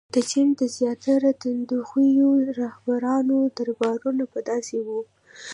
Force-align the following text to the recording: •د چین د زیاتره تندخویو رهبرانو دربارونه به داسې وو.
•د 0.15 0.17
چین 0.29 0.47
د 0.59 0.61
زیاتره 0.77 1.31
تندخویو 1.41 2.29
رهبرانو 2.59 3.37
دربارونه 3.57 4.23
به 4.31 4.39
داسې 4.51 4.77
وو. 4.85 5.01